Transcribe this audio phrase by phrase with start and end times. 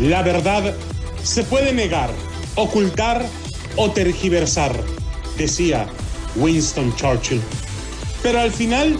[0.00, 0.74] La verdad
[1.22, 2.08] se puede negar,
[2.54, 3.22] ocultar
[3.76, 4.72] o tergiversar,
[5.36, 5.86] decía
[6.36, 7.42] Winston Churchill.
[8.22, 8.98] Pero al final,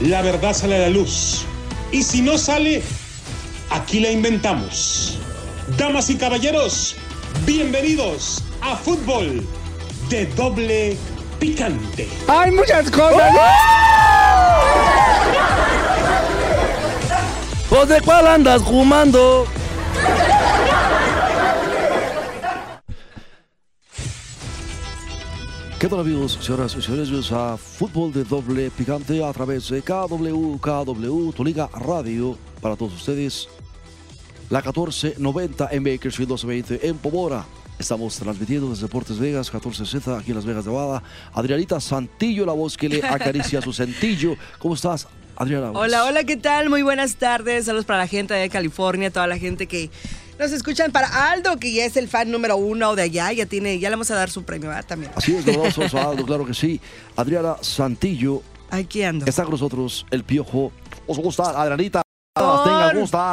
[0.00, 1.44] la verdad sale a la luz.
[1.92, 2.82] Y si no sale,
[3.70, 5.18] aquí la inventamos.
[5.78, 6.96] Damas y caballeros,
[7.46, 9.46] bienvenidos a Fútbol
[10.08, 10.96] de Doble
[11.38, 12.08] Picante.
[12.26, 13.32] Hay muchas cosas.
[17.68, 19.46] ¿Pues de cuál andas fumando?
[25.80, 27.32] ¿Qué tal amigos, señoras y señores?
[27.32, 32.92] A Fútbol de Doble Picante a través de KW, KW, tu liga radio para todos
[32.92, 33.48] ustedes.
[34.50, 37.46] La 1490 en Bakersfield 1220 en Pomora.
[37.78, 41.02] Estamos transmitiendo desde Deportes Vegas, 1460, aquí en Las Vegas, Nevada.
[41.32, 44.36] Adrianita Santillo, la voz que le acaricia su sentillo.
[44.58, 45.70] ¿Cómo estás, Adriana?
[45.70, 46.68] Hola, hola, ¿qué tal?
[46.68, 47.64] Muy buenas tardes.
[47.64, 49.88] Saludos para la gente de California, toda la gente que
[50.40, 50.90] nos escuchan.
[50.90, 53.96] Para Aldo, que ya es el fan número uno de allá, ya tiene, ya le
[53.96, 54.84] vamos a dar su premio ¿verdad?
[54.86, 55.12] también.
[55.14, 55.46] Así es,
[55.94, 56.80] Aldo, claro que sí.
[57.14, 58.42] Adriana Santillo.
[58.70, 59.26] Aquí ando.
[59.26, 60.72] Está con nosotros el piojo.
[61.06, 62.02] ¿Cómo estás, Adrianita?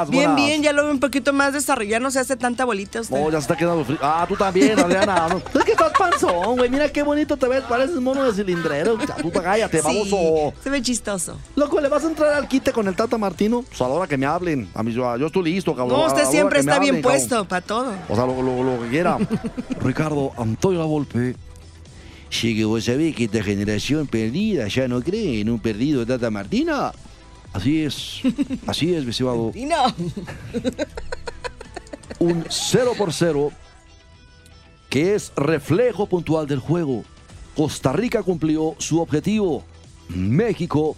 [0.09, 3.15] Bien, bien, ya lo veo un poquito más desarrollado, no se hace tanta bolita usted.
[3.15, 3.99] No, ya se está quedando frío.
[4.01, 5.27] Ah, tú también, Adriana.
[5.53, 6.69] No, Es que estás panzón, güey.
[6.69, 7.61] Mira qué bonito te ves.
[7.63, 8.97] Pareces mono de cilindrero.
[8.99, 10.53] Ya, tú cállate, Sí, baboso.
[10.63, 11.37] se ve chistoso.
[11.55, 13.63] Loco, ¿le vas a entrar al quite con el Tata Martino?
[13.67, 14.67] Pues a la hora que me hablen.
[14.73, 15.99] A mí, yo, yo estoy listo, cabrón.
[15.99, 17.11] No, la usted siempre está bien cabrón.
[17.19, 17.93] puesto para todo.
[18.09, 19.17] O sea, lo, lo- lo que quiera.
[19.81, 21.35] Ricardo Antonio Lavolpe.
[22.29, 26.07] Sí que vos sabés que esta generación perdida ya no cree en un perdido de
[26.17, 26.91] Tata Martina.
[27.57, 28.21] Así es.
[28.67, 29.51] Así es, mi estimado.
[29.55, 29.83] Y no.
[32.19, 33.51] un 0 por 0
[34.89, 37.03] que es reflejo puntual del juego.
[37.55, 39.63] Costa Rica cumplió su objetivo.
[40.09, 40.95] México,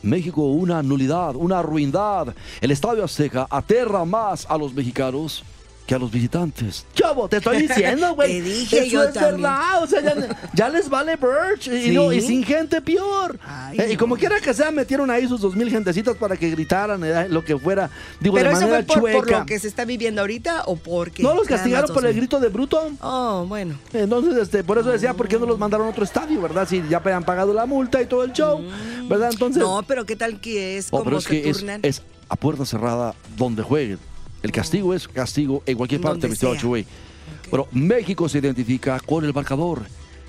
[0.00, 2.34] México una nulidad, una ruindad.
[2.62, 5.44] El Estadio Azteca aterra más a los mexicanos
[5.86, 6.86] que a los visitantes.
[6.94, 8.32] Chavo, te estoy diciendo, güey.
[8.40, 9.42] Te dije Eso yo es también.
[9.42, 9.82] verdad.
[9.82, 10.14] O sea, ya,
[10.54, 11.66] ya les vale Birch.
[11.66, 11.90] Y, Sí.
[11.90, 13.38] no, y sin gente peor.
[13.44, 16.50] Ay, Eh, y como quiera que sea, metieron ahí sus dos mil gentecitas para que
[16.50, 17.90] gritaran, eh, lo que fuera.
[18.20, 19.38] Digo, Pero de eso manera fue por, por chueca.
[19.40, 21.22] lo que se está viviendo ahorita o porque.
[21.22, 22.90] ¿No los castigaron por el grito de bruto?
[23.00, 23.74] Oh, bueno.
[23.92, 26.68] Entonces, este, por eso decía, ¿por qué no los mandaron a otro estadio, verdad?
[26.68, 28.62] Si ya habían pagado la multa y todo el show,
[29.08, 29.30] ¿verdad?
[29.32, 29.60] Entonces...
[29.62, 31.80] No, pero ¿qué tal que es Oh, como pero es se que es, turnan?
[31.82, 33.98] es a puerta cerrada donde jueguen.
[34.42, 36.58] El castigo es castigo en cualquier parte, mi estimado.
[36.58, 36.86] Chuy.
[37.50, 39.82] Pero México se identifica con el marcador.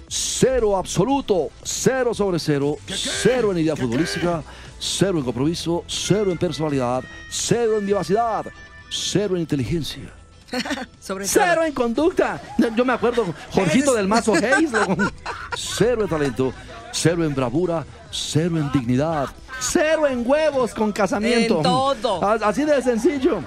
[0.07, 4.43] Cero absoluto, cero sobre cero, cero en idea futbolística,
[4.77, 8.45] cero en compromiso, cero en personalidad, cero en vivacidad,
[8.89, 10.13] cero en inteligencia.
[11.01, 11.63] Sobre Cero todo.
[11.65, 12.39] en conducta.
[12.75, 14.69] Yo me acuerdo, Jorgito del Mazo Hayes.
[15.57, 16.53] Cero en talento,
[16.91, 19.29] cero en bravura, cero en dignidad,
[19.63, 21.57] cero en huevos con casamiento.
[21.57, 22.23] En todo.
[22.23, 23.39] A- Así de sencillo.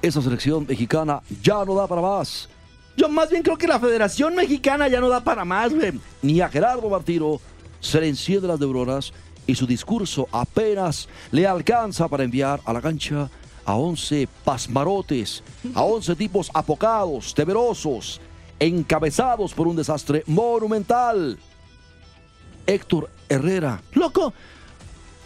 [0.00, 2.48] Esa selección mexicana ya no da para más.
[2.96, 5.92] Yo más bien creo que la Federación Mexicana ya no da para más, güey.
[6.22, 7.40] Ni a Gerardo Martino
[7.80, 9.12] se le encienden las neuronas
[9.46, 13.28] y su discurso apenas le alcanza para enviar a la cancha
[13.64, 15.42] a 11 pasmarotes,
[15.74, 18.20] a 11 tipos apocados, temerosos,
[18.58, 21.38] encabezados por un desastre monumental.
[22.68, 23.82] Héctor Herrera.
[23.94, 24.32] Loco,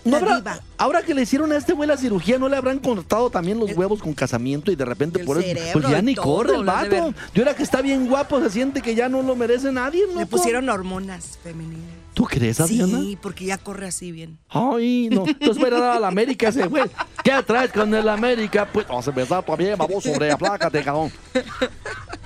[0.05, 3.29] ¿no habrá- ahora que le hicieron a este güey la cirugía, ¿no le habrán cortado
[3.31, 6.25] también los huevos con casamiento y de repente El por eso, pues ya ni todo,
[6.25, 7.13] corre el vato?
[7.35, 10.15] Y ahora que está bien guapo, se siente que ya no lo merece nadie, Le
[10.15, 10.27] loco.
[10.29, 11.85] pusieron hormonas femeninas.
[12.15, 12.99] ¿Tú crees, Adriana?
[13.01, 14.39] Sí, porque ya corre así bien.
[14.51, 15.25] Ay, no.
[15.27, 16.85] Entonces voy a dar a la América ese güey.
[17.25, 18.69] ¿Qué traes con el América?
[18.71, 21.11] Pues vamos a empezar también, vamos sobre aplácate, cabrón.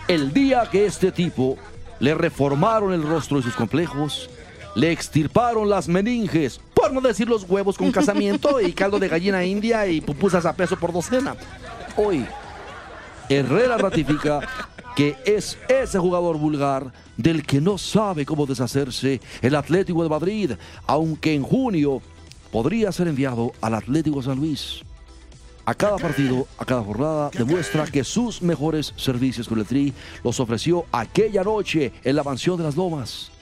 [0.09, 1.57] El día que este tipo
[2.01, 4.29] le reformaron el rostro y sus complejos,
[4.77, 9.43] le extirparon las meninges, por no decir los huevos con casamiento y caldo de gallina
[9.43, 11.35] india y pupusas a peso por docena.
[11.97, 12.27] Hoy,
[13.31, 14.41] Herrera ratifica
[14.95, 20.53] que es ese jugador vulgar del que no sabe cómo deshacerse el Atlético de Madrid,
[20.87, 22.03] aunque en junio
[22.53, 24.83] podría ser enviado al Atlético San Luis.
[25.65, 30.39] A cada partido, a cada jornada, demuestra que sus mejores servicios con el Tri los
[30.39, 33.33] ofreció aquella noche en la mansión de las Lomas.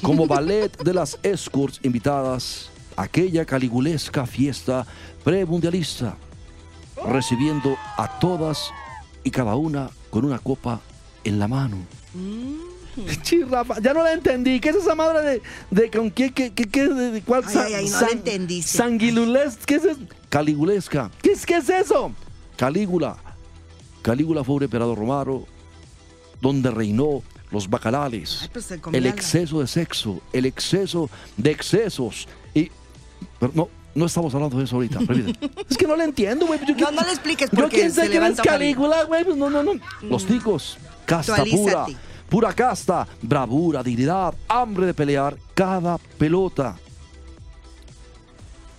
[0.00, 4.86] Como ballet de las escorts invitadas, aquella caligulesca fiesta
[5.24, 6.16] premundialista
[7.06, 8.70] recibiendo a todas
[9.24, 10.80] y cada una con una copa
[11.24, 11.76] en la mano.
[13.48, 14.60] Rafa, ya no la entendí.
[14.60, 15.42] ¿Qué es esa madre de,
[15.82, 18.76] de con qué, qué, qué, qué- de, de cuál Ay, ay, ay, no la entendiste.
[18.76, 20.00] Sanguilules, ¿qué es eso?
[20.28, 21.10] Caligulesca.
[21.22, 22.12] ¿Qué es, ¿Qué es eso?
[22.56, 23.16] Calígula.
[24.02, 25.44] Calígula fue un emperador romano
[26.40, 27.22] donde reinó
[27.52, 32.70] los bacanales, Ay, pues el exceso de sexo, el exceso de excesos y
[33.38, 35.00] pero no, No estamos hablando de eso ahorita.
[35.68, 36.58] es que no le entiendo, güey.
[36.60, 38.58] Yo No, qué- no le expliques Yo porque quién se sé quién es levanta Fabi.
[38.58, 39.24] Calígula, güey.
[39.24, 39.72] Pues no, no, no.
[40.02, 40.78] Los ticos.
[41.04, 41.86] Casta pura.
[42.28, 43.06] Pura casta.
[43.20, 46.76] Bravura, dignidad, hambre de pelear cada pelota.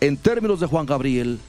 [0.02, 1.40] En términos de Juan Gabriel,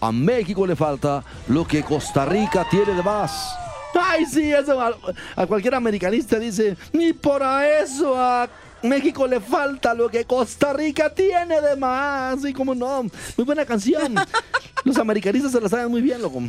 [0.00, 3.54] a México le falta lo que Costa Rica tiene de más.
[4.00, 4.96] Ay, sí, eso a,
[5.36, 8.48] a cualquier americanista dice, ni por eso a
[8.82, 12.44] México le falta lo que Costa Rica tiene de más.
[12.44, 14.14] Y como no, muy buena canción.
[14.84, 16.40] Los americanistas se la saben muy bien, loco.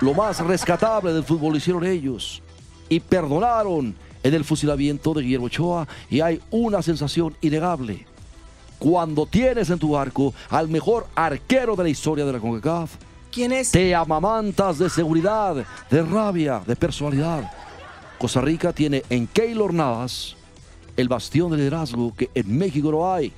[0.00, 2.42] Lo más rescatable del fútbol lo hicieron ellos.
[2.88, 5.88] Y perdonaron en el fusilamiento de Guillermo Ochoa.
[6.08, 8.06] Y hay una sensación innegable.
[8.78, 12.92] Cuando tienes en tu arco al mejor arquero de la historia de la CONCACAF,
[13.32, 13.70] ¿Quién es?
[13.70, 15.56] te amamantas de seguridad,
[15.90, 17.50] de rabia, de personalidad.
[18.18, 20.36] Costa Rica tiene en Keylor Navas
[20.96, 23.32] el bastión de liderazgo que en México no hay.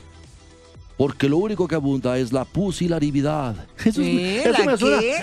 [0.96, 3.54] Porque lo único que abunda es la pusillanimidad.
[3.78, 4.40] Eso, es- ¿Qué?
[4.42, 5.00] eso ¿La me suena.
[5.00, 5.14] qué?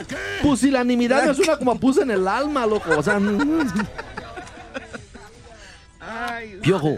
[0.42, 2.90] Pusilanimidad ¿La me suena como a pus en el alma, loco.
[2.98, 3.20] O sea,
[6.62, 6.98] Piojo.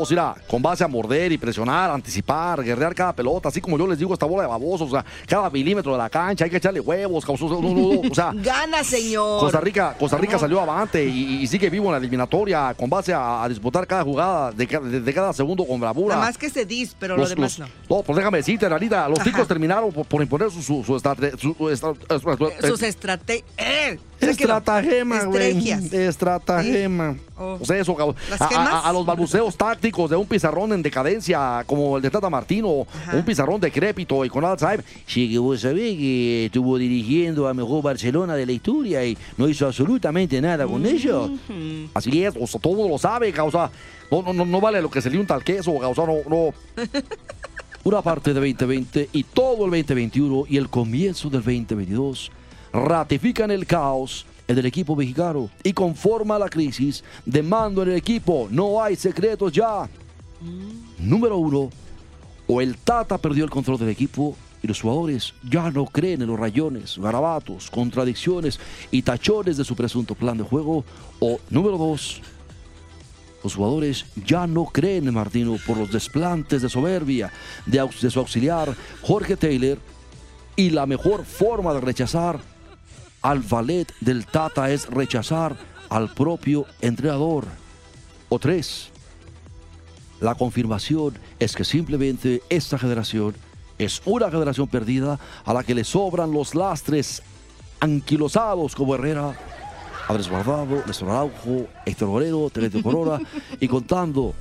[0.00, 3.86] O sea, con base a morder y presionar, anticipar, guerrear cada pelota, así como yo
[3.86, 6.56] les digo, esta bola de babosos, o sea, cada milímetro de la cancha hay que
[6.56, 9.40] echarle huevos, causos, no, no, no, o sea, Gana, señor.
[9.40, 13.12] Costa Rica, Costa Rica salió avante y, y sigue vivo en la eliminatoria con base
[13.12, 16.14] a, a disputar cada jugada de, ca- de- de cada segundo con bravura.
[16.16, 17.96] Nada más que se dis, pero lo Los- demás los- no.
[17.98, 19.30] no, pues déjame decirte, Ranita, los Ajá.
[19.30, 23.44] ticos terminaron por, por imponer su, su, su estra- estra- Sus estrategias.
[23.58, 24.56] Eh, tranquilo.
[24.56, 25.70] Estratagema, güey.
[25.92, 27.16] Estratagema.
[27.38, 27.58] Oh.
[27.60, 28.16] O sea, eso, cabrón.
[28.30, 28.68] ¿Las A, gemas?
[28.72, 32.68] a- a los balbuceos tácticos de un pizarrón en decadencia como el de Tata Martino,
[32.68, 33.16] o Ajá.
[33.16, 34.84] un pizarrón decrépito y con Alzheimer.
[35.06, 39.48] Sí, que vos sabés que estuvo dirigiendo a mejor Barcelona de la historia y no
[39.48, 41.30] hizo absolutamente nada con ellos.
[41.30, 41.88] Ujú.
[41.94, 43.70] Así es, o sea, todo lo sabe, causa.
[44.10, 46.54] No, no, no, no vale lo que se le unta al queso, causa, no, no.
[47.84, 52.30] Una parte de 2020 y todo el 2021 y el comienzo del 2022
[52.72, 57.96] ratifican el caos en el equipo mexicano y conforma la crisis de mando en el
[57.96, 58.48] equipo.
[58.50, 59.88] No hay secretos ya.
[60.98, 61.70] Número uno,
[62.46, 66.28] o el Tata perdió el control del equipo y los jugadores ya no creen en
[66.28, 68.60] los rayones, garabatos, contradicciones
[68.90, 70.84] y tachones de su presunto plan de juego.
[71.18, 72.20] O número dos,
[73.42, 77.32] los jugadores ya no creen en Martino por los desplantes de soberbia
[77.66, 79.78] de, su auxiliar Jorge Taylor
[80.54, 82.51] y la mejor forma de rechazar
[83.22, 85.56] al valet del Tata es rechazar
[85.88, 87.46] al propio entrenador.
[88.28, 88.90] O tres,
[90.20, 93.34] la confirmación es que simplemente esta generación
[93.78, 97.22] es una generación perdida a la que le sobran los lastres
[97.80, 99.36] anquilosados como Herrera,
[100.08, 103.18] Andrés Guardado, Néstor Araujo, Héctor Moreno, Tereto Corona
[103.60, 104.34] y contando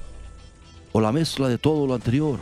[0.91, 2.39] o la mezcla de todo lo anterior.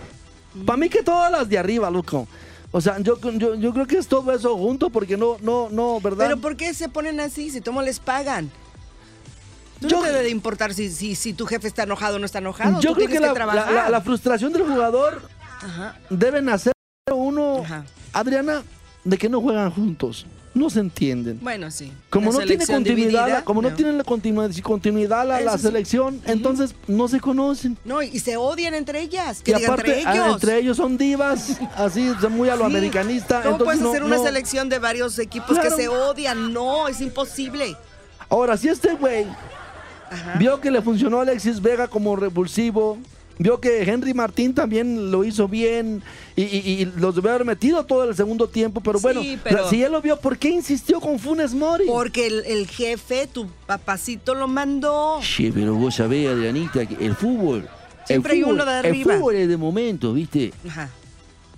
[0.65, 2.27] Para mí que todas las de arriba, loco.
[2.71, 5.99] O sea, yo, yo, yo creo que es todo eso junto porque no, no, no,
[6.01, 6.25] ¿verdad?
[6.27, 8.51] Pero ¿por qué se ponen así si tomo les pagan?
[9.81, 12.19] Tú Yo- no te debe de importar si, si, si tu jefe está enojado o
[12.19, 12.79] no está enojado.
[12.79, 13.73] yo creo que, tienes la, la- trabajar.
[13.73, 15.21] la- la frustración del jugador
[15.61, 15.97] Ajá.
[16.09, 16.73] debe nacer
[17.11, 17.85] uno, Ajá.
[18.13, 18.61] Adriana,
[19.03, 20.25] de que no juegan juntos.
[20.55, 21.39] No se entienden.
[21.41, 21.91] Bueno, sí.
[22.09, 25.57] Como Una no tiene continuidad, dividida, como no, tienen la continua- continuidad la, la Eso
[25.57, 25.63] sí.
[25.63, 27.77] selección, entonces no se conocen.
[27.85, 29.41] No, y se odian entre ellas.
[29.43, 30.33] Que Y aparte, entre ah, ellos.
[30.35, 32.75] entre ellos son divas, así, muy a lo Sí.
[32.75, 33.41] americanista.
[33.43, 34.23] ¿Cómo entonces puedes no- hacer una no.
[34.23, 35.69] selección de varios equipos Claro.
[35.75, 36.51] que se odian?
[36.51, 37.77] No, es imposible.
[38.27, 39.25] Ahora, si este güey
[40.39, 42.97] vio que le funcionó a Alexis Vega como revulsivo,
[43.39, 46.03] vio que Henry Martín también lo hizo bien
[46.35, 49.69] y, y- y los debió haber metido todo el segundo tiempo, pero Sí, bueno, pero-
[49.69, 51.85] si él lo vio, ¿por qué insistió con Funes Mori?
[51.87, 55.19] Porque el, el jefe, tu papacito, lo mandó.
[55.23, 57.67] Sí, pero vos sabés, Adrianita, que el fútbol.
[58.05, 59.13] Siempre el hay uno de arriba.
[59.13, 60.53] El fútbol es de momento, ¿viste?
[60.67, 60.89] Ajá.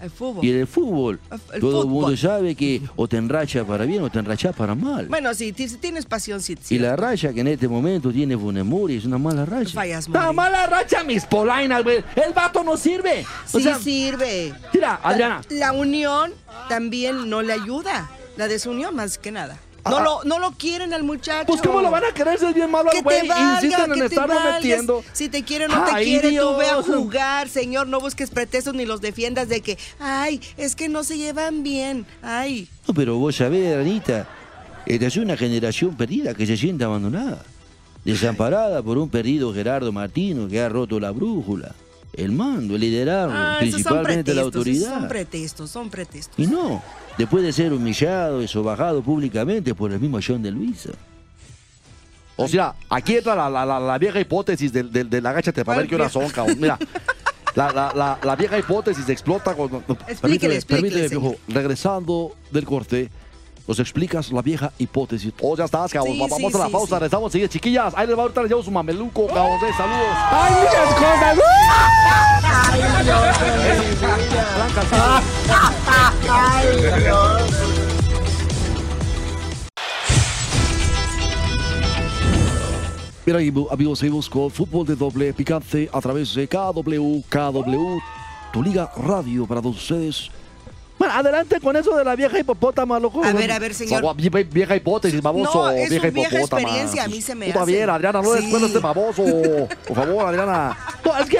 [0.01, 0.43] El fútbol.
[0.43, 1.19] Y en el fútbol,
[1.53, 4.73] El todo el mundo sabe que o te enracha para bien o te enracha para
[4.75, 5.07] mal.
[5.07, 6.57] Bueno, sí, si tienes pasión, sí.
[6.69, 9.73] y la racha que en este momento tiene Funes Mori es una mala racha.
[9.73, 12.03] Fallas, Una mala racha, mis polainas, güey.
[12.15, 13.25] El vato no sirve.
[13.53, 14.53] O Sí sea, sirve.
[14.73, 15.41] mira, Adriana.
[15.49, 16.31] La, la unión
[16.67, 18.09] también no le ayuda.
[18.37, 19.57] La desunión más que nada.
[19.83, 21.47] No, Ah, lo, no lo quieren al muchacho.
[21.47, 23.19] Pues cómo lo van a querer si es bien malo al güey.
[23.55, 24.55] Insisten en estarlo valgas.
[24.55, 25.03] metiendo.
[25.11, 26.85] Si te quiere o no te Ay, quiere, tú ve a Dios.
[26.85, 27.87] jugar, señor.
[27.87, 32.05] No busques pretextos ni los defiendas de que, ay, es que no se llevan bien.
[32.21, 34.27] Ay, No, pero vos sabés, Adrianita,
[34.85, 37.43] esta es una generación perdida que se siente abandonada.
[38.05, 41.73] Desamparada por un perdido Gerardo Martino que ha roto la brújula,
[42.13, 44.99] el mando, el liderazgo, ah, esos son principalmente la autoridad.
[44.99, 46.37] Son pretextos, son pretextos.
[46.37, 46.81] Y no,
[47.17, 50.89] después de ser humillado y sobajado públicamente por el mismo John de Luisa.
[52.35, 55.75] O sea, aquí entra la, la- la- la vieja hipótesis del, del, del agáchate para
[55.75, 56.57] ¿Cuál ver qué horas son, cabrón.
[56.59, 56.77] Mira,
[57.55, 59.77] la, la, la, la vieja hipótesis explota cuando...
[60.07, 61.35] Explíquele, Permíteme, explíquele, permíteme, viejo.
[61.49, 63.09] Regresando del corte,
[63.67, 65.33] nos explicas la vieja hipótesis.
[65.41, 66.13] Oh, ya estás, cabrón.
[66.13, 67.49] Sí, Vamos sí, a la sí, pausa, regresamos enseguida.
[67.49, 69.59] Chiquillas, ahí les va ahorita les llevo su mameluco, cabrón.
[69.61, 70.17] de Saludos.
[70.31, 71.37] ¡Hay muchas cosas!
[83.25, 87.99] Mira, amigo- amigos, seguimos con fútbol de doble picante a través de KW, KW,
[88.51, 90.31] tu liga radio para todos ustedes.
[91.19, 93.23] Adelante con eso de la vieja hipopótama, loco.
[93.23, 94.03] A ver, a ver, señor.
[94.51, 95.65] Vieja hipótesis, baboso.
[95.65, 97.65] No, es vieja su vieja experiencia, a mí se me hace.
[97.65, 98.41] bien, Adriana, no Sí.
[98.41, 99.23] después de este baboso.
[99.87, 100.77] Por favor, Adriana.
[101.05, 101.39] No, es que...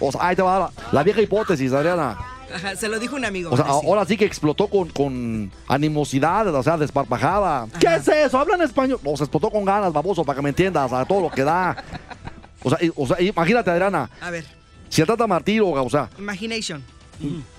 [0.00, 2.16] O sea, ahí te va la, la vieja hipótesis, Adriana.
[2.54, 3.50] Ajá, se lo dijo un amigo.
[3.52, 3.86] O sea, ahora sí.
[3.86, 7.66] ahora sí que explotó con, con animosidad, o sea, desparpajada.
[7.78, 8.38] ¿Qué es eso?
[8.38, 8.98] ¿Hablan español?
[9.04, 11.76] O sea, explotó con ganas, baboso, para que me entiendas, a todo lo que da.
[12.62, 14.44] O sea, y- o sea, imagínate, Adriana, A ver,
[14.88, 16.82] si el Tata Martino, o sea, Imagination.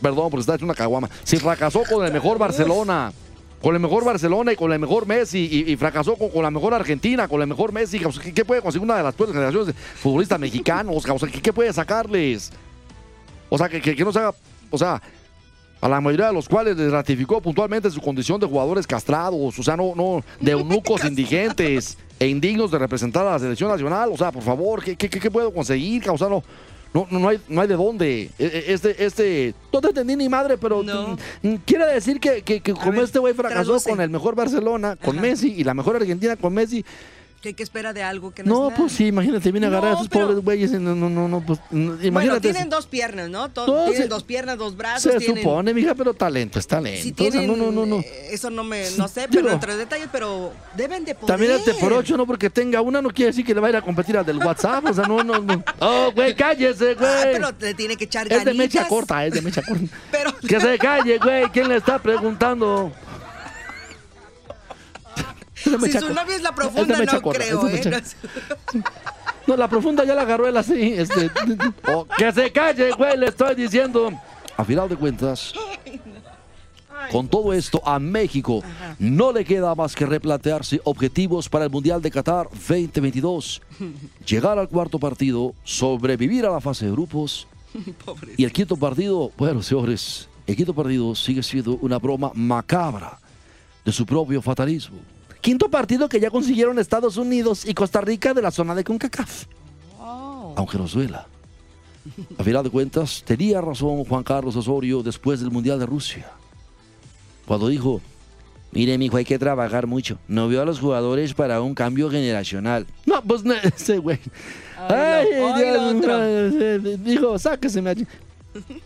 [0.02, 3.12] Perdón, porque está hecho una caguama, si fracasó con el mejor Barcelona,
[3.62, 6.50] con el mejor Barcelona y con el mejor Messi, y, y fracasó con, con la
[6.52, 9.68] mejor Argentina, con el mejor Messi, ¿qué, qué puede conseguir una de las peores generaciones
[9.68, 11.06] de futbolistas mexicanos?
[11.08, 12.52] O sea, ¿qué, qué puede sacarles?
[13.50, 14.34] O sea, que, que, que no se haga,
[14.70, 15.02] o sea,
[15.82, 19.64] a la mayoría de los cuales les ratificó puntualmente su condición de jugadores castrados, o
[19.64, 24.10] sea, no, no, de eunucos indigentes e indignos de representar a la selección nacional.
[24.14, 26.08] O sea, por favor, ¿qué, qué, qué- qué puedo conseguir?
[26.10, 26.44] O sea, no,
[26.94, 28.22] no, no, no hay, no hay de dónde.
[28.24, 31.18] E- e- Este, este, no te entendí ni madre, pero No.
[31.66, 33.90] quiere decir que, que, que como ver, este güey fracasó traduce.
[33.90, 35.22] con el mejor Barcelona, con Ajá.
[35.22, 36.84] Messi, y la mejor Argentina con Messi,
[37.42, 39.94] ¿Qué, qué espera de algo que no, no, es pues sí, imagínate, viene a agarrar
[39.94, 42.42] No, a esos pero- pobres güeyes, no, no, no, no, pues, mm, Bueno, imagínate.
[42.42, 43.50] tienen dos piernas, ¿no?
[43.50, 45.12] To- No, tienen se- dos piernas, dos brazos.
[45.12, 47.02] se tienen, supone, mija, pero talento es talento.
[47.02, 47.98] Si O sea, tienen, no, no, no, no.
[48.02, 51.28] eh, Eso no me, no sé, Digo- pero entre detalles, pero deben de poder.
[51.36, 53.70] También este por ocho, no porque tenga una, no quiere decir que le va a
[53.72, 54.86] ir a competir al del WhatsApp.
[54.86, 55.64] O sea, no, no, no.
[55.80, 57.10] Oh, güey, cállese, güey.
[57.12, 58.56] Ah, pero le tiene que echar es de ganitas.
[58.56, 59.84] mecha corta, es de mecha corta.
[60.12, 61.50] Pero Que se calle, güey.
[61.50, 62.92] ¿Quién le está preguntando?
[65.64, 67.82] Si su novia es la profunda, no creo, ¿eh?
[69.48, 70.94] No la profunda ya la agarró él así.
[70.94, 71.30] Este,
[71.88, 74.12] oh, que se calle, güey, le estoy diciendo.
[74.56, 75.54] A final de cuentas,
[77.12, 78.62] con todo esto, a México
[79.00, 83.62] no le queda más que replantearse objetivos para el Mundial de Qatar 2022.
[84.28, 87.48] Llegar al cuarto partido, sobrevivir a la fase de grupos.
[88.06, 88.34] Pobre.
[88.38, 93.18] Y el quinto partido, bueno, señores, el quinto partido sigue siendo una broma macabra
[93.84, 94.98] de su propio fatalismo.
[95.42, 99.46] Quinto partido que ya consiguieron Estados Unidos y Costa Rica de la zona de CONCACAF.
[100.00, 100.54] Oh.
[100.56, 101.28] Aunque nos duela.
[102.38, 106.32] A final de cuentas, tenía razón Juan Carlos Osorio después del Mundial de Rusia.
[107.46, 108.02] Cuando dijo,
[108.72, 110.18] mire, mijo, hay que trabajar mucho.
[110.28, 112.86] No veo a los jugadores para un cambio generacional.
[113.06, 114.20] No, pues no, ese güey.
[114.78, 115.28] Ay,
[117.00, 118.08] Dijo, sáqueseme allí.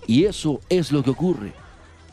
[0.07, 1.64] Y eso es lo que ocurre.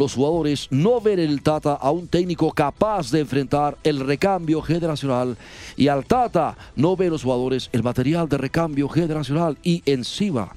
[0.02, 4.60] Los jugadores no ven en el Tata a un técnico capaz de enfrentar el recambio
[4.60, 5.36] generacional
[5.76, 10.56] y al Tata no ven los jugadores el material de recambio generacional y encima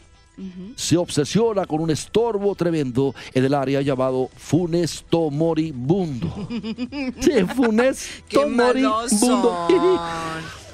[0.75, 6.47] se obsesiona con un estorbo tremendo en el área llamado Funesto Moribundo.
[7.19, 9.67] Sí, Funesto Moribundo.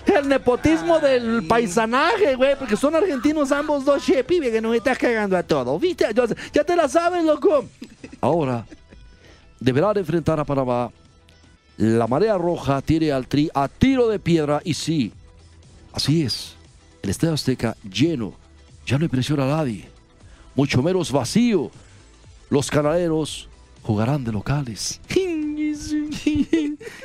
[0.05, 4.97] El nepotismo del paisanaje, güey, porque son argentinos ambos dos, che, pibe, que nos estás
[4.97, 5.77] cagando a todo.
[5.77, 6.05] ¿Viste?
[6.53, 7.65] Ya te la sabes, loco.
[8.21, 8.65] Ahora,
[9.59, 10.91] deberán enfrentar a Panamá.
[11.77, 15.11] La marea roja tiene al tri a tiro de piedra y sí,
[15.93, 16.55] así es.
[17.01, 18.33] El Estadio Azteca lleno.
[18.85, 19.89] Ya no impresiona a nadie.
[20.55, 21.71] Mucho menos vacío.
[22.49, 23.49] Los canaleros
[23.81, 25.01] jugarán de locales.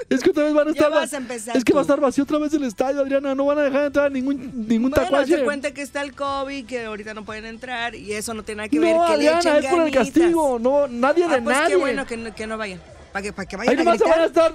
[0.08, 0.90] Es que otra vez van a estar.
[0.90, 3.34] vas a empezar es que va a estar vacío otra vez el estadio, Adriana.
[3.34, 5.36] No van a dejar entrar ningún, ningún Bueno, tacuache.
[5.38, 8.58] se cuenta que está el COVID, que ahorita no pueden entrar y eso no tiene
[8.58, 8.94] nada que ver.
[8.96, 10.58] No, que le Adriana, es por el castigo.
[10.58, 11.68] No, nadie Ah, de pues nadie.
[11.70, 12.80] qué bueno que no, que no vayan.
[13.12, 14.54] Para que, para que vayan Ahí a nomás se van a estar.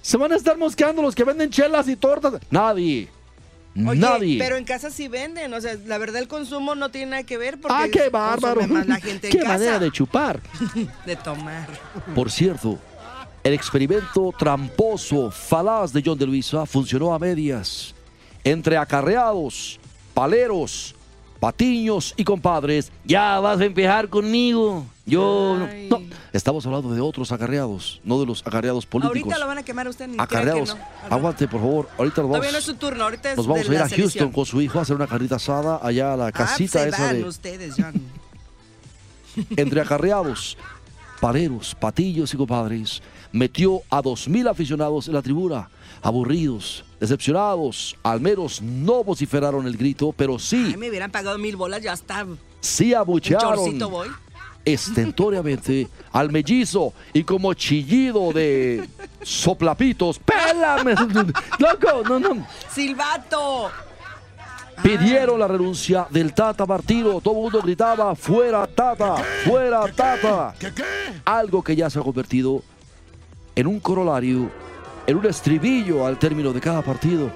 [0.00, 2.34] Se van a estar mosqueando los que venden chelas y tortas.
[2.50, 3.08] Nadie.
[3.86, 4.38] Oye, nadie.
[4.40, 7.38] pero en casa sí venden, o sea, la verdad el consumo no tiene nada que
[7.38, 8.66] ver porque ah, qué bárbaro.
[8.66, 10.40] más la gente en qué casa manera de chupar.
[11.06, 11.68] de tomar.
[12.12, 12.78] Por cierto,
[13.44, 17.94] el experimento tramposo, falaz de John de Luisa funcionó a medias.
[18.44, 19.78] Entre acarreados,
[20.14, 20.94] paleros,
[21.40, 24.84] patiños y compadres, ya vas a empezar conmigo.
[25.06, 25.88] Yo no- Ay.
[25.90, 26.02] no,
[26.32, 29.22] estamos hablando de otros acarreados, no de los acarreados políticos.
[29.22, 30.76] Ahorita lo van a quemar a usted ni crea que acarreados.
[30.76, 31.14] no.
[31.14, 31.88] Aguante, por favor.
[31.96, 33.78] Ahorita nos Todavía no vamos, es su turno, ahorita es nos vamos de a ir
[33.78, 34.32] a Houston selección.
[34.32, 37.02] con su hijo a hacer una carnita asada allá a la Ah, casita se esa
[37.06, 37.94] van de ustedes, John.
[39.56, 40.58] entre acarreados,
[41.20, 45.68] paleros, patillos y compadres, metió a dos mil aficionados en la tribuna,
[46.02, 51.56] aburridos, decepcionados, al menos no vociferaron el grito, pero sí, Ay, me hubieran pagado mil
[51.56, 52.26] bolas, ya está.
[52.60, 54.08] Sí abuchearon voy.
[54.64, 58.88] estentóreamente al mellizo y como chillido de
[59.22, 60.94] soplapitos, ¡pélame!
[61.58, 62.02] ¡Loco!
[62.08, 62.46] No, no.
[62.72, 63.70] ¡Silbato!
[64.82, 67.20] Pidieron la renuncia del Tata Martino.
[67.20, 70.54] Todo el mundo gritaba, fuera Tata, fuera Tata.
[71.24, 72.62] Algo que ya se ha convertido
[73.54, 74.50] en un corolario,
[75.06, 77.30] en un estribillo al término de cada partido.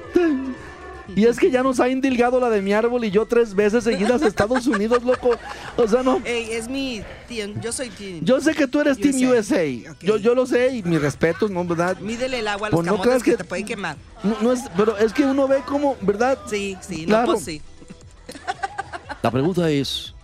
[1.17, 3.85] Y es que ya nos ha indilgado la de mi árbol y yo tres veces
[3.85, 5.31] seguidas a Estados Unidos, loco.
[5.77, 6.21] O sea, no.
[6.25, 8.19] Ey, es mi tío, yo soy tío.
[8.23, 9.57] Yo sé que tú eres Team USA.
[9.65, 9.93] USA.
[9.93, 9.99] Ok.
[10.03, 11.65] Yo, yo lo sé y mis respetos, ¿no?
[11.65, 11.99] ¿Verdad?
[11.99, 13.31] Mídele el agua a los Pues no camotes que...
[13.33, 13.97] que- te pueden quemar.
[14.23, 16.39] No, no es, pero es que uno ve como, ¿verdad?
[16.49, 17.27] Sí, sí, Claro.
[17.27, 17.61] no, pues sí.
[19.23, 20.15] La pregunta es,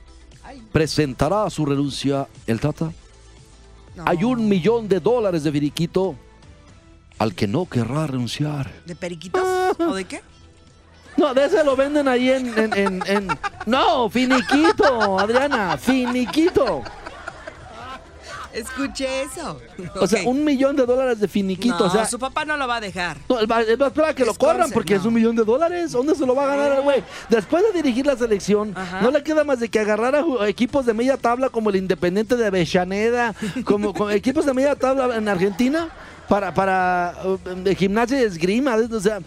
[0.72, 2.92] ¿presentará su renuncia el Tata?
[3.96, 4.04] No.
[4.06, 6.14] Hay un millón de dólares de finiquito
[7.18, 8.70] al que no querrá renunciar.
[8.86, 9.42] ¿De periquitos?
[9.80, 10.20] ¿O de qué?
[11.18, 12.56] No, de ese lo venden ahí en...
[12.58, 13.28] en- en- en-
[13.66, 16.82] No, finiquito, Adriana, finiquito.
[18.52, 19.60] Escuché eso.
[20.00, 21.78] O sea, un millón de dólares de finiquito.
[21.78, 23.18] No, o sea, su papá no lo va a dejar.
[23.28, 25.36] No, él va, él va a esperar a que lo corran porque es un millón
[25.36, 25.92] de dólares.
[25.92, 27.04] ¿Dónde se lo va a ganar el güey?
[27.28, 29.00] Después de dirigir la selección, Ajá.
[29.02, 32.36] no le queda más de que agarrar a equipos de media tabla como el Independiente
[32.36, 33.34] de Avellaneda,
[33.64, 35.88] como, como equipos de media tabla en Argentina.
[36.28, 37.14] Para, para
[37.56, 39.20] de gimnasia y esgrima, o sea,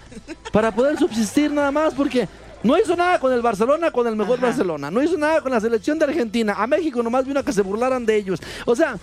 [0.51, 2.27] para poder subsistir nada más, porque
[2.61, 4.47] no hizo nada con el Barcelona, con el mejor Ajá.
[4.47, 7.53] Barcelona, no hizo nada con la selección de Argentina, a México nomás vino a que
[7.53, 8.99] se burlaran de ellos, o sea,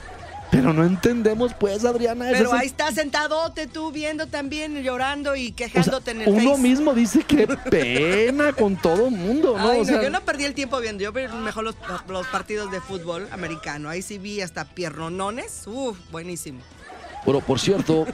[0.51, 2.29] pero no entendemos pues, Adriana.
[2.33, 6.51] Pero ahí estás sentadote tú viendo también, llorando y o sea, quejándote en el uno
[6.53, 6.63] Face.
[6.63, 9.69] mismo dice qué pena con todo el mundo, ¿no?
[9.69, 11.75] Ay, O no, sea, yo no perdí el tiempo viendo, yo vi mejor los,
[12.09, 13.91] los partidos de fútbol americano.
[13.91, 15.65] Ahí sí vi hasta piernonones.
[15.67, 16.61] Uf, buenísimo.
[17.25, 18.07] Bueno, por cierto,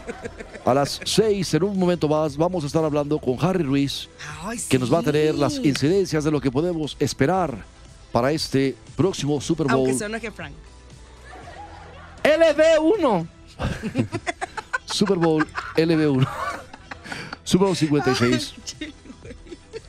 [0.65, 4.09] a las seis, en un momento más, vamos a estar hablando con Harry Ruiz,
[4.43, 7.65] Ay, que nos va a tener las incidencias de lo que podemos esperar
[8.11, 9.77] para este próximo Super Bowl.
[9.81, 10.55] Aunque se enoje Frank.
[12.25, 13.27] LB1.
[14.87, 16.29] Super Bowl LB1.
[17.45, 18.55] Super Bowl 56.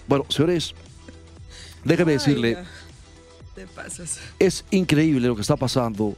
[0.08, 0.76] Bueno, señores,
[1.84, 2.66] déjeme decirle, Ay.
[3.56, 4.20] Te pasas.
[4.38, 6.16] es increíble lo que está pasando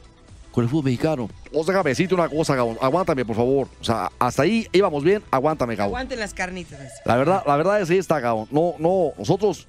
[0.58, 1.30] con el fútbol mexicano.
[1.54, 2.76] O sea, déjame decirte una cosa, Gabón.
[2.80, 3.68] Aguántame, por favor.
[3.80, 5.22] O sea, hasta ahí íbamos bien.
[5.30, 5.90] Aguántame, Gabón.
[5.94, 6.80] Aguanten las carnitas.
[7.04, 8.48] La verdad, la verdad es que está, Gabón.
[8.50, 9.68] No, no, nosotros.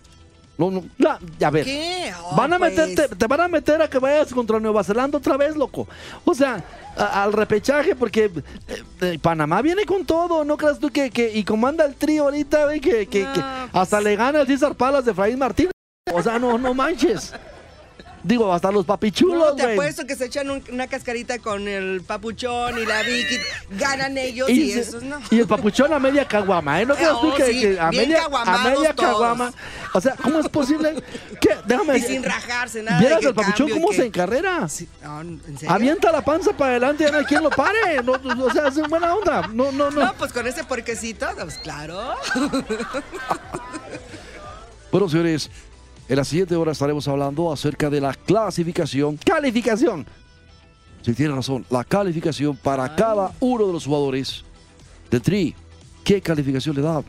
[0.57, 0.83] No, no.
[0.97, 1.63] la- a ver.
[1.65, 2.11] ¿Qué?
[2.23, 2.71] Oh, Van a pues.
[2.75, 5.87] meterte, te van a meter a que vayas contra Nueva Zelanda otra vez, loco.
[6.25, 6.63] O sea,
[6.97, 11.31] a- al repechaje, porque eh, eh, Panamá viene con todo, ¿no creas tú que, que
[11.37, 13.69] y comanda el trío ahorita, ve, que, que, No, que pues.
[13.73, 15.71] hasta le gana el César Palas de Efraín Martínez?
[16.11, 17.31] O sea, no, no manches.
[18.21, 19.73] Digo, hasta los No, papichulos, te güey.
[19.75, 23.37] apuesto que se echan un- una cascarita con el papuchón y la Vicky.
[23.71, 25.19] Ganan ellos y, se- esos no.
[25.31, 26.85] y el papuchón a media caguama, ¿eh?
[26.85, 29.09] ¿No creas tú Oh, que, sí, que a, bien media, a caguamados media todos.
[29.11, 29.53] caguama?
[29.93, 31.01] O sea, ¿cómo es posible?
[31.39, 32.97] que Déjame Y sin rajarse, nada.
[32.97, 34.67] de ¿Vieras que el papuchón cambio y cómo que- se encarrera?
[34.69, 35.71] Sí, no, ¿en serio?
[35.73, 38.01] Avienta la panza para adelante y no hay quien lo pare.
[38.03, 39.47] No, no, o sea, es buena onda.
[39.53, 40.03] No, no, no.
[40.05, 42.15] No, pues con ese porquecito, pues claro.
[44.91, 45.49] Bueno, señores,
[46.09, 49.17] en la siguiente hora estaremos hablando acerca de la clasificación.
[49.17, 50.05] ¡Calificación!
[51.03, 52.91] Si tiene razón, la calificación para Ay.
[52.97, 54.43] cada uno de los jugadores
[55.11, 55.55] de Tri.
[56.03, 57.03] ¿Qué calificación le da?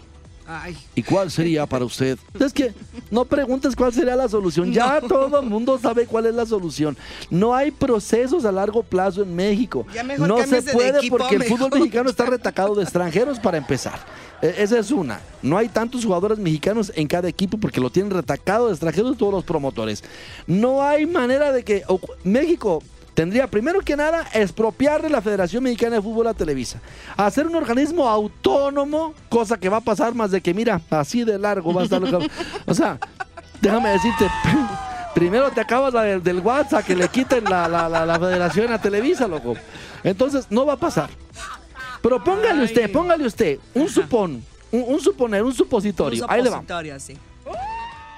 [0.94, 2.18] ¿Y cuál sería para usted?
[2.38, 2.72] Es que
[3.10, 4.72] no preguntes cuál sería la solución.
[4.72, 6.96] Ya todo el mundo sabe cuál es la solución.
[7.30, 9.86] No hay procesos a largo plazo en México.
[10.18, 13.98] No se puede equipo, porque el fútbol mexicano está retacado de extranjeros para empezar.
[14.42, 15.20] E- Esa es una.
[15.42, 19.32] No hay tantos jugadores mexicanos en cada equipo porque lo tienen retacado de extranjeros todos
[19.32, 20.02] los promotores.
[20.46, 21.84] No hay manera de que
[22.24, 22.82] México
[23.14, 26.80] tendría primero que nada expropiarle la Federación Mexicana de Fútbol a Televisa.
[27.16, 31.38] Hacer un organismo autónomo, cosa que va a pasar más de que, mira, así de
[31.38, 32.00] largo va a estar.
[32.00, 32.30] lo que-
[32.66, 32.98] O sea,
[33.60, 34.26] déjame decirte.
[35.14, 38.72] Primero te acabas la del, del WhatsApp que le quiten la, la- la- la federación
[38.72, 39.54] a Televisa, loco.
[40.04, 41.10] Entonces, no va a pasar.
[42.00, 44.42] Pero póngale usted, póngale usted un supón,
[44.72, 46.24] un, un suponer, un supositorio.
[46.24, 46.62] un Ahí le va.
[46.98, 47.18] sí.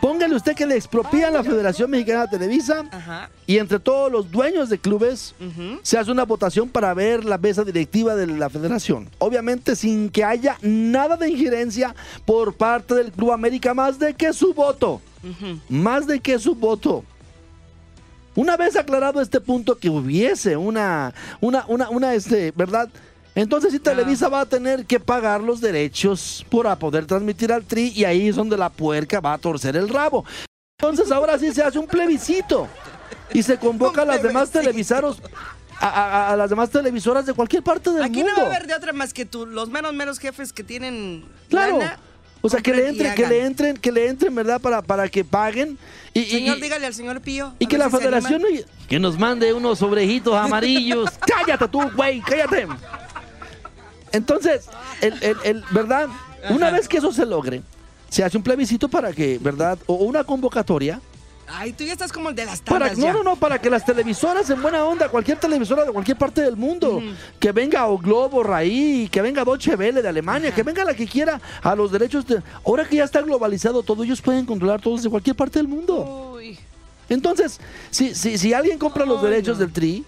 [0.03, 3.31] Póngale usted que le expropían la Federación Mexicana de Televisa Ajá.
[3.47, 5.33] y entre todos los dueños de clubes
[5.83, 9.09] se hace una votación para ver la mesa directiva de la federación.
[9.21, 14.33] Obviamente sin que haya nada de injerencia por parte del Club América más de que
[14.33, 15.01] su voto.
[15.69, 17.05] Más de que su voto.
[18.35, 22.88] Una vez aclarado este punto que hubiese una, una, una, una, este, ¿verdad?
[23.35, 27.92] Entonces sí Televisa va a tener que pagar los derechos para poder transmitir al Tri
[27.95, 30.25] y ahí es donde la puerca va a torcer el rabo.
[30.79, 32.68] Entonces ahora sí se hace un plebiscito
[33.33, 35.23] y se convoca a las demás televisaros
[35.81, 38.33] a, a- a las demás televisoras de cualquier parte del Aquí mundo.
[38.37, 41.25] no va a haber de otra más que tú, los menos menos jefes que tienen
[41.49, 41.79] Claro.
[41.79, 41.99] lana,
[42.42, 44.61] o sea, que le entren, que le entren, que le entren, ¿verdad?
[44.61, 45.79] Para, para que paguen.
[46.12, 47.55] Y, Señor, y- dígale al señor Pío.
[47.59, 48.42] y que la si federación
[48.88, 51.09] que nos mande unos sobrejitos amarillos.
[51.27, 52.66] cállate tú, güey, cállate.
[54.12, 54.66] Entonces,
[55.01, 56.09] el, el- el- ¿verdad?
[56.51, 56.77] Una Ajá.
[56.77, 57.62] vez que eso se logre,
[58.09, 59.79] se hace un plebiscito para que, ¿verdad?
[59.87, 61.01] O una convocatoria
[61.55, 63.12] Ay, tú ya estás como el de las Para, tandas no, ya.
[63.12, 66.57] no, no, para que las televisoras en buena onda, cualquier televisora de cualquier parte del
[66.57, 67.03] mundo,
[67.38, 71.07] que venga o Globo, Raí, que venga Deutsche Welle de Alemania, que venga la que
[71.07, 72.40] quiera a los derechos de...
[72.64, 76.33] Ahora que ya está globalizado todo, ellos pueden controlar todos de cualquier parte del mundo.
[76.37, 76.59] Uy.
[77.11, 79.64] Entonces, si, si, si alguien compra los derechos no.
[79.64, 80.05] del TRI,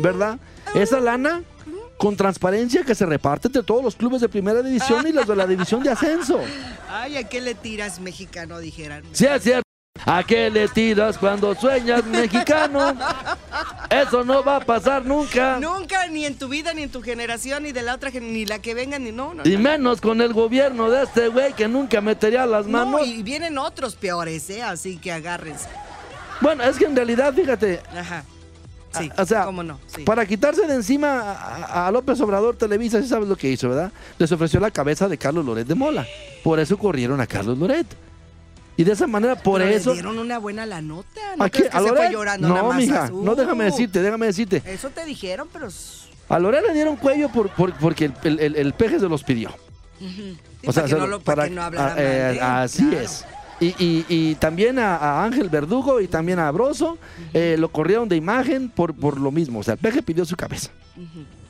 [0.00, 0.38] ¿verdad?
[0.74, 1.42] Esa lana
[1.98, 5.36] con transparencia que se reparte entre todos los clubes de primera división y los de
[5.36, 6.40] la división de ascenso.
[6.90, 8.58] Ay, ¿a qué le tiras mexicano?
[8.58, 9.02] Dijeran.
[9.12, 9.62] Sí, es cierto.
[10.06, 12.94] ¿A qué le tiras cuando sueñas mexicano?
[13.90, 15.58] Eso no va a pasar nunca.
[15.58, 18.60] Nunca, ni en tu vida, ni en tu generación, ni de la otra, ni la
[18.60, 19.42] que venga, ni no, no.
[19.44, 19.58] Y no.
[19.60, 23.06] menos con el gobierno de este güey que nunca metería las No, manos.
[23.08, 24.62] y vienen otros peores, ¿eh?
[24.62, 25.68] Así que agárrense.
[26.40, 28.24] Bueno, es que en realidad, fíjate, Ajá.
[28.98, 29.78] Sí, o sea, cómo no.
[29.86, 30.02] Sí.
[30.04, 33.92] para quitarse de encima a, a López Obrador Televisa, ¿sí sabes lo que hizo, verdad?
[34.18, 36.06] Les ofreció la cabeza de Carlos Loret de Mola.
[36.44, 37.86] Por eso corrieron a Carlos Loret.
[38.76, 39.92] Y de esa manera, por Pero le eso...
[39.92, 41.20] dieron una buena la nota.
[41.36, 41.68] ¿No ¿A, qué?
[41.72, 42.76] ¿A se fue llorando nada No, más?
[42.76, 44.62] mija, no, déjame Uh, decirte, déjame decirte.
[44.66, 45.68] Eso te dijeron, pero...
[46.28, 49.24] A Loret le dieron cuello por, por- porque el, el, el- el peje se los
[49.24, 49.50] pidió.
[49.98, 52.38] sí, O sea, para, que no lo- para para- que no hablara a- mal eh,
[52.40, 53.00] Así claro.
[53.04, 53.24] es.
[53.60, 56.96] Y, y- y también a, a Ángel Verdugo y también a Broso
[57.34, 59.58] eh, lo corrieron de imagen por, por lo mismo.
[59.58, 60.70] O sea, el peje pidió su cabeza.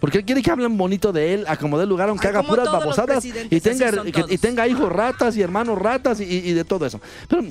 [0.01, 2.43] Porque él quiere que hablen bonito de él, a como dé lugar, aunque Ay, haga
[2.45, 4.41] puras babosadas y tenga, y que- y todos.
[4.41, 7.01] tenga hijos ratas y hermanos ratas y, y de todo eso.
[7.29, 7.43] Pero,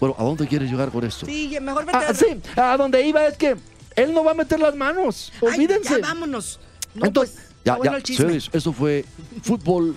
[0.00, 1.24] bueno, ¿a dónde quieres llegar con esto?
[1.26, 3.56] Sí, mejor vete Ah, a- sí, a donde iba es que
[3.96, 5.32] él no va a meter las manos.
[5.42, 6.00] Ay, Olvídense.
[6.00, 6.58] ya vámonos.
[6.94, 9.04] No, Entonces, pues, ya, bueno ya, el señores, eso fue
[9.42, 9.96] fútbol